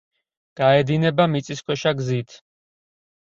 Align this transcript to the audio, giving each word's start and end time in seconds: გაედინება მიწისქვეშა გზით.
გაედინება 0.61 1.27
მიწისქვეშა 1.33 1.93
გზით. 2.01 2.39